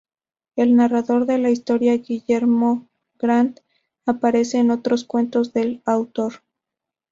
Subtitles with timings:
[0.55, 3.59] El narrador de la historia, Guillermo Grant,
[4.07, 6.41] aparece en otros cuentos del autor.